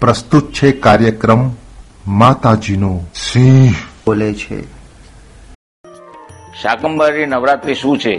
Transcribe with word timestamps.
પ્રસ્તુત 0.00 0.52
છે 0.52 0.72
કાર્યક્રમ 0.80 1.42
માતાજીનો 2.20 2.92
સિંહ 3.12 3.74
બોલે 4.04 4.30
છે 4.34 4.58
શાકંભરી 6.60 7.26
નવરાત્રી 7.26 7.74
શું 7.74 7.98
છે 7.98 8.14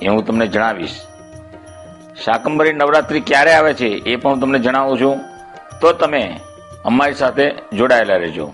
એ 0.00 0.08
હું 0.08 0.24
તમને 0.24 0.46
જણાવીશ 0.48 0.96
શાકંભરી 2.24 2.72
નવરાત્રી 2.72 3.22
ક્યારે 3.22 3.52
આવે 3.54 3.72
છે 3.74 3.88
એ 4.04 4.16
પણ 4.16 4.30
હું 4.30 4.40
તમને 4.40 4.58
જણાવું 4.58 4.98
છું 4.98 5.18
તો 5.80 5.92
તમે 5.92 6.22
અમારી 6.84 7.14
સાથે 7.16 7.46
જોડાયેલા 7.72 8.18
રહેજો 8.18 8.46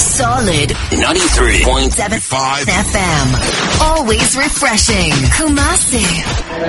Solid 0.00 0.70
93.75 0.90 2.68
FM. 2.88 3.28
Always 3.82 4.36
refreshing. 4.36 5.12
Kumasi. 5.36 6.04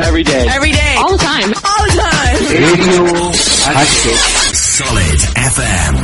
Every 0.08 0.24
day. 0.24 0.44
Every 0.50 0.72
day. 0.72 0.96
All 0.98 1.18
the 1.18 1.24
time. 1.24 1.52
All 2.42 2.48
the 2.48 2.56
time. 2.56 2.62
Radio 2.62 3.06
હાસ્ય 3.68 4.16
Solid 4.72 5.22
FM. 5.48 5.96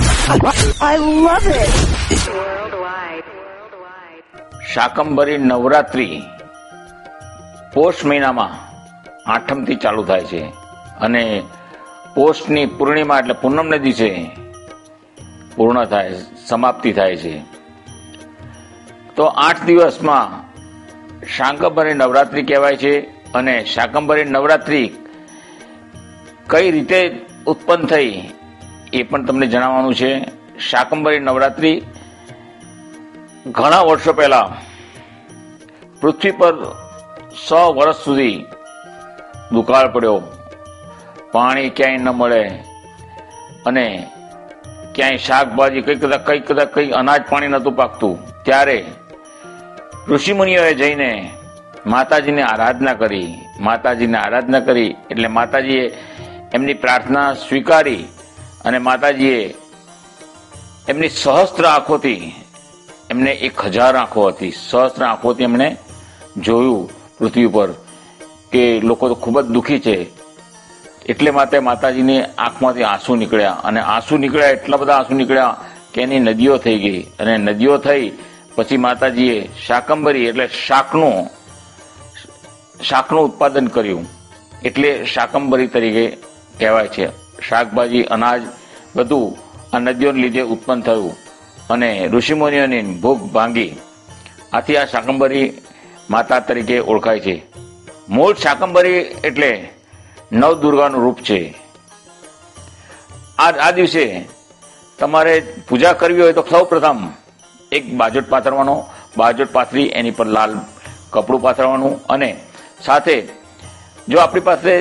શાકંભરી 4.74 5.38
નવરાત્રી 5.38 6.18
પોષ 7.74 7.98
મહિનામાં 8.04 8.54
આઠમથી 9.26 9.76
ચાલુ 9.76 10.04
થાય 10.04 10.24
છે 10.24 10.42
અને 11.00 11.24
પોષની 12.16 12.68
પૂર્ણિમા 12.68 13.20
એટલે 13.20 13.34
પૂનમને 13.34 13.78
દિવસે 13.80 14.10
પૂર્ણ 15.56 15.86
થાય 15.86 16.20
સમાપ્તિ 16.46 16.92
થાય 16.94 17.18
છે 17.18 17.34
તો 19.16 19.26
આઠ 19.26 19.66
દિવસમાં 19.66 20.30
શાકંભરી 21.28 21.94
નવરાત્રી 21.94 22.44
કહેવાય 22.44 22.78
છે 22.78 22.94
અને 23.34 23.66
શાકંભરી 23.66 24.26
નવરાત્રી 24.26 24.88
કઈ 26.50 26.72
રીતે 26.72 27.00
ઉત્પન્ન 27.48 27.86
થઈ 27.86 28.24
એ 28.94 29.04
પણ 29.04 29.26
તમને 29.26 29.48
જણાવવાનું 29.48 29.96
છે. 29.96 30.12
શાકંભરી 30.70 31.20
નવરાત્રી 31.20 31.82
ઘણા 33.48 33.82
વર્ષો 33.82 34.14
પહેલા 34.14 34.58
પૃથ્વી 36.02 36.32
પર 36.32 36.54
સો 37.48 37.74
વર્ષ 37.74 37.96
સુધી 37.96 38.46
દુકાળ 39.52 39.92
પડ્યો. 39.92 40.22
પાણી 41.32 41.70
ક્યાંય 41.70 41.98
ન 41.98 42.10
મળે 42.10 42.44
અને 43.66 44.08
ક્યાંય 44.96 45.18
શાકભાજી 45.18 45.82
કઈ 45.82 45.96
કદાચ 45.96 46.22
કઈ 46.22 46.40
કદાચ 46.40 46.68
કઈ 46.68 46.92
અનાજ 46.92 47.22
પાણી 47.30 47.48
નહોતું 47.48 47.76
પાકતું. 47.76 48.44
ત્યારે 48.44 48.86
ઋષિમુનિઓએ 50.10 50.74
જઈને 50.74 51.32
માતાજીને 51.86 52.44
આરાધના 52.44 52.94
કરી. 52.94 53.36
માતાજીને 53.60 54.18
આરાધના 54.18 54.60
કરી. 54.60 54.96
એટલે 55.12 55.28
માતાજીએ 55.28 55.98
એમની 56.56 56.74
પ્રાર્થના 56.74 57.30
સ્વીકારી 57.36 58.04
અને 58.66 58.80
માતાજીએ 58.80 59.40
એમની 60.90 61.10
સહસ્ત્ર 61.10 61.66
આંખોથી 61.66 62.22
એમને 63.12 63.32
એક 63.48 63.58
હજાર 63.66 63.96
આંખો 63.96 64.22
હતી. 64.30 64.52
સહસ્ત્ર 64.52 65.04
આંખોથી 65.06 65.48
એમણે 65.50 65.68
જોયું 66.46 66.86
પૃથ્વી 67.18 67.50
ઉપર 67.50 67.70
કે 68.52 68.62
લોકો 68.90 69.10
તો 69.10 69.16
ખૂબ 69.16 69.38
જ 69.42 69.48
દુઃખી 69.56 69.80
છે. 69.80 69.96
એટલે 71.12 71.32
માટે 71.32 71.60
માતાજીની 71.60 72.22
આંખમાંથી 72.46 72.88
આંસુ 72.92 73.16
નીકળ્યા 73.16 73.60
અને 73.64 73.80
આંસુ 73.94 74.18
નીકળ્યા, 74.18 74.56
એટલા 74.58 74.78
બધા 74.78 74.98
આંસુ 75.00 75.14
નીકળ્યા 75.16 75.58
કે 75.94 76.02
એની 76.02 76.20
નદીઓ 76.20 76.58
થઈ 76.58 76.78
ગઈ 76.80 77.02
અને 77.20 77.34
નદીઓ 77.38 77.78
થઈ 77.78 78.06
પછી 78.56 78.78
માતાજીએ 78.78 79.38
શાકંબરી 79.66 80.26
એટલે 80.30 80.48
શાકનું 80.68 81.30
શાકનું 82.84 83.24
ઉત્પાદન 83.30 83.68
કર્યું. 83.68 84.06
એટલે 84.64 84.90
શાકંબરી 85.06 85.68
તરીકે 85.68 86.06
કહેવાય 86.60 86.88
છે. 86.88 87.08
શાકભાજી, 87.48 88.04
અનાજ 88.04 88.42
બધું 88.96 89.38
આ 89.74 89.80
નદીઓને 89.80 90.22
લીધે 90.22 90.42
ઉત્પન્ન 90.42 90.82
થયું 90.82 91.16
અને 91.70 91.90
ઋષિમુનિઓની 92.08 92.82
ભૂખ 92.82 93.24
ભાંગી. 93.36 93.72
આથી 94.54 94.78
આ 94.78 94.86
શાકંબરી 94.86 95.54
માતા 96.10 96.40
તરીકે 96.40 96.80
ઓળખાય 96.80 97.20
છે. 97.20 97.36
મૂળ 98.10 98.34
શાકંબરી 98.34 98.98
એટલે 99.28 99.52
નવ 100.32 100.54
દુર્ગાનું 100.62 101.02
રૂપ 101.02 101.20
છે. 101.20 101.40
આ 103.38 103.52
આ 103.66 103.72
દિવસે 103.72 104.06
તમારે 105.00 105.34
પૂજા 105.70 105.94
કરવી 105.94 106.22
હોય 106.22 106.34
તો 106.34 106.44
સૌ 106.50 106.64
પ્રથમ 106.66 107.00
એક 107.72 107.84
બાજોટ 107.94 108.30
પાથરવાનો, 108.30 108.76
બાજોટ 109.18 109.52
પાથરી 109.52 109.88
એની 109.88 110.12
પર 110.12 110.26
લાલ 110.26 110.54
કપડું 111.14 111.42
પાથરવાનું 111.42 112.06
અને 112.06 112.30
સાથે 112.82 113.16
જો 114.10 114.18
આપણી 114.20 114.42
પાસે 114.42 114.74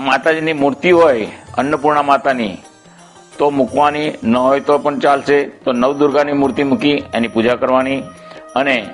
માતાજીની 0.00 0.52
મૂર્તિ 0.52 0.90
હોય, 0.90 1.28
અન્નપૂર્ણા 1.58 2.02
માતાની, 2.02 2.58
તો 3.38 3.50
મૂકવાની, 3.50 4.12
ન 4.24 4.36
હોય 4.36 4.60
તો 4.60 4.78
પણ 4.78 4.98
ચાલશે. 4.98 5.44
તો 5.44 5.72
નવદુર્ગાની 5.72 6.32
મૂર્તિ 6.32 6.62
મૂકી, 6.62 7.02
એની 7.14 7.28
પૂજા 7.28 7.54
કરવાની 7.54 8.02
અને 8.56 8.86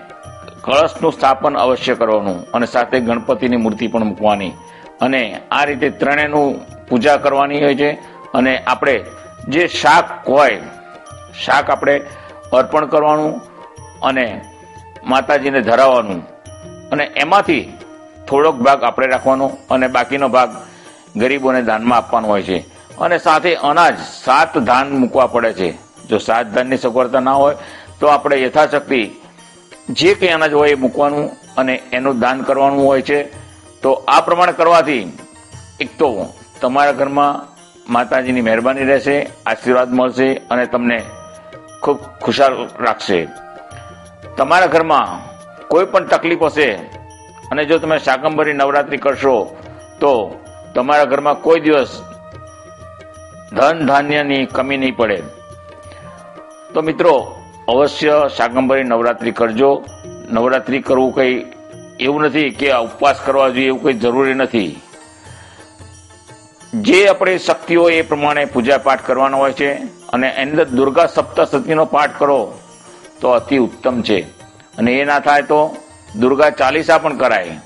કળશનું 0.61 1.13
સ્થાપન 1.13 1.57
અવશ્ય 1.57 1.95
કરવાનું 1.95 2.51
અને 2.51 2.67
સાથે 2.67 3.01
ગણપતિની 3.01 3.57
મૂર્તિ 3.57 3.87
પણ 3.87 4.05
મૂકવાની. 4.05 4.53
અને 5.01 5.41
આ 5.51 5.65
રીતે 5.65 5.91
ત્રણેયનું 5.91 6.61
પૂજા 6.89 7.17
કરવાની 7.17 7.65
હોય 7.65 7.75
છે. 7.75 7.93
અને 8.35 8.59
આપણે 8.59 9.05
જે 9.49 9.69
શાક 9.69 10.29
હોય, 10.29 10.61
શાક 11.45 11.71
આપણે 11.71 12.01
અર્પણ 12.53 12.87
કરવાનું 12.87 13.41
અને 14.03 14.45
માતાજીને 15.05 15.61
ધરાવવાનું. 15.61 16.23
અને 16.91 17.05
એમાંથી 17.05 17.73
થોડોક 18.29 18.55
ભાગ 18.55 18.85
આપણે 18.85 19.07
રાખવાનો 19.07 19.51
અને 19.71 19.89
બાકીનો 19.89 20.29
ભાગ 20.29 20.51
ગરીબોને 21.17 21.63
દાનમાં 21.63 21.99
આપવાનું 21.99 22.31
હોય 22.31 22.43
છે. 22.43 22.59
અને 22.99 23.19
સાથે 23.19 23.55
અનાજ, 23.55 23.95
સાત 24.25 24.59
ધાન 24.59 24.91
મૂકવા 24.91 25.27
પડે 25.27 25.53
છે. 25.53 25.71
જો 26.09 26.19
સાત 26.19 26.47
ધાનની 26.47 26.77
સગવડતા 26.77 27.21
ના 27.21 27.33
હોય, 27.33 27.57
તો 28.01 28.07
આપણે 28.07 28.43
યથાશક્તિ 28.43 29.11
જે 29.91 30.15
કંઈ 30.15 30.29
અનાજ 30.29 30.53
હોય 30.53 30.71
એ 30.71 30.75
મૂકવાનું 30.75 31.31
અને 31.57 31.75
એનું 31.93 32.19
દાન 32.19 32.43
કરવાનું 32.43 32.87
હોય 32.87 33.03
છે. 33.03 33.47
તો 33.83 33.93
આ 34.09 34.21
પ્રમાણે 34.21 34.53
કરવાથી 34.53 35.19
એક 35.81 35.99
તો 35.99 36.33
તમારા 36.61 36.93
ઘરમાં 36.93 37.57
માતાજીની 37.93 38.41
મહેરબાની 38.41 38.85
રહેશે, 38.85 39.31
આશીર્વાદ 39.47 39.93
મળશે 39.93 40.35
અને 40.35 40.67
તમને 40.67 41.03
ખૂબ 41.83 41.99
ખુશાલ 42.23 42.69
રાખશે. 42.81 43.29
તમારા 44.37 44.67
ઘરમાં 44.67 45.09
કોઈ 45.69 45.85
પણ 45.85 46.07
તકલીફ 46.07 46.43
હશે 46.43 46.75
અને 47.51 47.65
જો 47.65 47.79
તમે 47.79 47.99
શાકંભરી 47.99 48.53
નવરાત્રી 48.53 48.97
કરશો, 48.97 49.57
તો 50.01 50.41
તમારા 50.77 51.05
ઘરમાં 51.05 51.35
કોઈ 51.35 51.61
દિવસ 51.61 52.01
ધન 53.53 53.87
ધાન્યની 53.87 54.47
કમી 54.47 54.77
નહીં 54.77 54.97
પડે. 54.97 55.23
તો 56.75 56.83
મિત્રો, 56.83 57.37
અવશ્ય 57.69 58.31
શાકંભરી 58.37 58.85
નવરાત્રી 58.85 59.31
કરજો. 59.31 59.85
નવરાત્રી 60.31 60.81
કરવું 60.81 61.15
કઈ 61.15 61.47
એવું 62.01 62.23
નથી 62.23 62.51
કે 62.51 62.73
ઉપવાસ 62.73 63.21
કરવા 63.25 63.49
જોઈએ, 63.49 63.67
એવું 63.67 63.83
કઈ 63.83 63.93
જરૂરી 63.93 64.35
નથી. 64.35 64.81
જે 66.75 67.09
આપણે 67.09 67.39
શક્તિ 67.39 67.75
હોય 67.75 67.95
એ 67.95 68.03
પ્રમાણે 68.03 68.45
પૂજા 68.45 68.79
પાઠ 68.79 69.07
કરવાનો 69.07 69.39
હોય 69.39 69.53
છે 69.53 69.75
અને 70.09 70.29
એની 70.29 70.51
અંદર 70.51 70.65
દુર્ગા 70.65 71.07
સપ્તશતીનો 71.07 71.85
પાઠ 71.85 72.11
કરો, 72.19 72.59
તો 73.21 73.31
અતિ 73.31 73.59
ઉત્તમ 73.59 74.03
છે. 74.03 74.21
અને 74.79 74.93
એ 74.93 75.05
ના 75.05 75.21
થાય 75.21 75.43
તો 75.43 75.77
દુર્ગા 76.17 76.51
ચાલીસા 76.51 76.99
પણ 76.99 77.17
કરાય. 77.17 77.61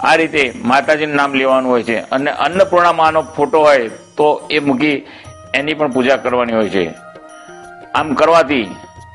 આ 0.00 0.14
રીતે 0.14 0.52
માતાજીનું 0.64 1.16
નામ 1.16 1.34
લેવાનું 1.34 1.70
હોય 1.70 1.82
છે. 1.82 1.98
અને 1.98 2.30
અન્નપૂર્ણામાનો 2.30 3.22
ફોટો 3.22 3.60
હોય 3.60 3.88
તો 3.88 4.48
એ 4.50 4.58
મૂકી 4.58 5.06
એની 5.54 5.74
પણ 5.74 5.90
પૂજા 5.90 6.16
કરવાની 6.16 6.52
હોય 6.52 6.68
છે. 6.68 6.94
આમ 7.94 8.14
કરવાથી 8.14 8.62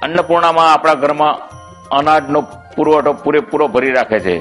અન્નપૂર્ણામાં 0.04 0.74
આપણા 0.74 0.94
ઘરમાં 0.94 1.36
અનાજનો 1.90 2.42
પુરવઠો 2.76 3.14
પૂરેપૂરો 3.14 3.68
ભરી 3.68 3.92
રાખે 3.92 4.20
છે. 4.20 4.40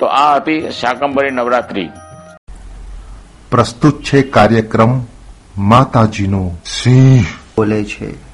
તો 0.00 0.06
આ 0.06 0.36
હતી 0.36 0.70
શાકંભરી 0.70 1.30
નવરાત્રી. 1.30 1.90
પ્રસ્તુત 3.50 4.02
છે 4.02 4.22
કાર્યક્રમ 4.22 5.00
માતાજીનો 5.58 6.50
સિંહ. 6.64 7.24
બોલે 7.56 7.84
છે. 7.84 8.27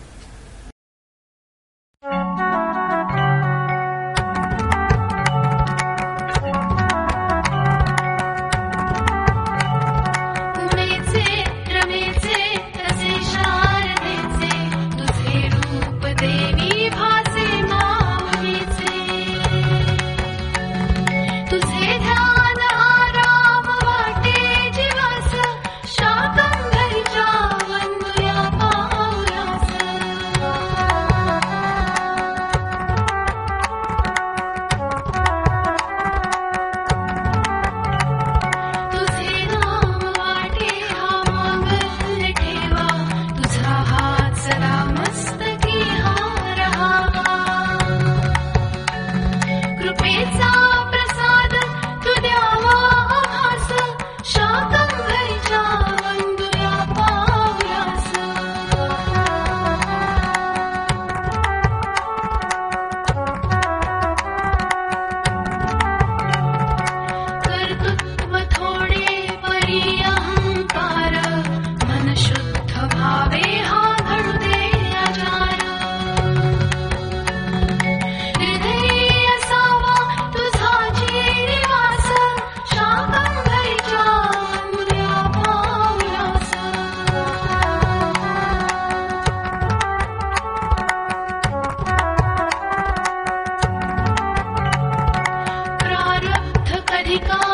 Rico. 97.14 97.53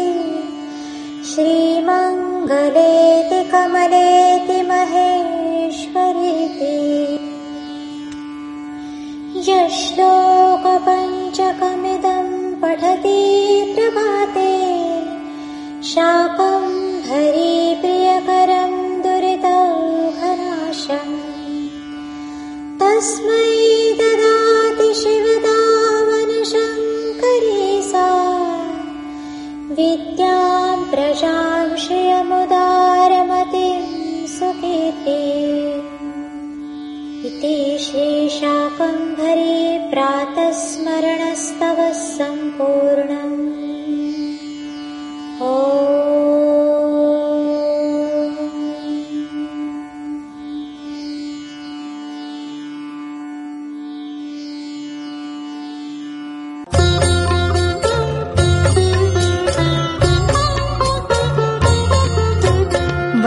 श्रीमङ्गलेति 1.29 3.41
कमलेति 3.51 4.59
महेश्वरीति। 4.61 6.77
यश्लोकपञ्चकमिदम् 9.51 12.33
पठति 12.61 13.19
प्रभाते। 13.75 14.51
शाकम्भरी 15.83 16.48
इति 37.29 37.77
श्रीशाकम्भरी 37.81 39.57
प्रातस्मरणस्तव 39.89 41.79
सम्पूर्णम् 41.99 43.48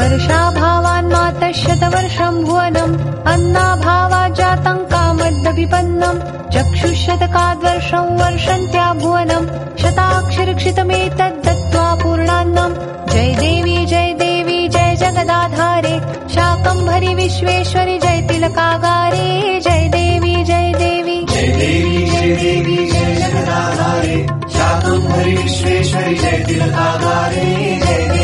वर्षाभावान्मातः 0.02 1.52
शतवर्षम् 1.62 2.38
भुवनम् 2.44 2.94
अन्नाभावात् 3.32 4.37
जातम् 4.38 4.87
कामद्दविपन्नम् 4.92 6.23
चक्षुशतकाद्वर्षम् 6.54 8.16
वर्षन्त्या 8.21 8.87
भुवनम् 9.02 9.50
शताक्षरक्षितमेतद्दत्त्वा 9.82 11.87
पूर्णान्नम्। 12.02 12.78
जय 13.12 13.28
देवी 13.42 13.76
जय 13.87 14.09
देवी 14.23 14.59
जय 14.68 14.90
जगदाधारे 15.02 15.94
शाकम्भरि 16.35 17.12
विश्वेश्वरि 17.14 17.97
जय 17.99 18.18
तिलकागारे। 18.28 19.26
जय 19.61 19.82
देवी 19.97 20.35
जय 20.44 20.73
देवी। 20.82 21.18
जय 21.32 21.47
देवी 21.61 21.99
जय 22.06 22.28
देवी 22.42 22.78
जय 22.90 23.11
जगदाधारे 23.23 24.16
शाकम्भरि 24.59 25.35
विश्वेश्वरि 25.37 26.14
जय 26.14 26.37
तिलकागारे। 26.49 27.47
देवी 27.87 28.21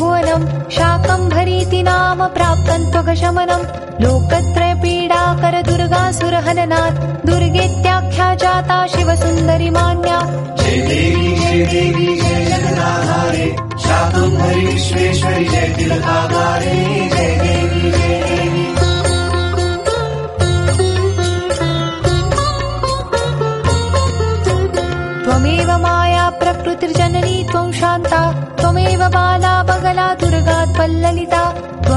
भुवनम् 0.00 0.44
शाकम्भरीति 0.76 1.80
नाम 1.88 2.20
प्राप्तम् 2.36 2.88
त्वगशमनम् 2.92 3.66
लोकत्रयपीडाकर 4.02 5.54
दुर्गासुरहननात् 5.68 7.00
दुर्गेत्याख्या 7.28 8.28
जाता 8.42 8.78
शिवसुन्दरि 8.92 9.70
मान्या। 9.76 10.18
जय 10.60 10.80
देवी 10.88 11.28
जय 11.36 11.64
जय 11.64 11.64
देवी 11.72 12.16
जय 12.16 12.40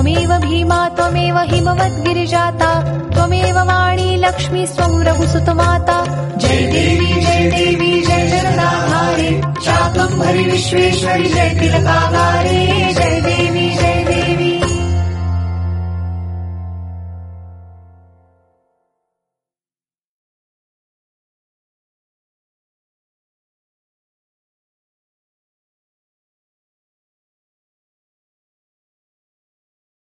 त्वमेव 0.04 0.32
भीमा 0.44 0.78
त्वमेव 0.96 1.38
हिमवद्गिरिजाता 1.50 2.72
त्वमेव 3.14 3.58
वाणी 3.70 4.08
लक्ष्मी 4.22 4.66
स्वं 4.68 5.00
रघुसुतमाता 5.08 5.98
जय 6.44 6.60
देवी 6.74 7.08
जय 7.26 7.50
देवी 7.54 7.92
जय 8.08 8.28
जगदाधारे 8.34 9.30
शाकम्भरि 9.66 10.44
विश्वेश्वरि 10.52 11.30
जय 11.36 11.50
तिलकागारे 11.60 12.60